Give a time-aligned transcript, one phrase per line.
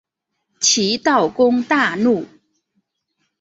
[0.59, 2.25] 齐悼公大怒。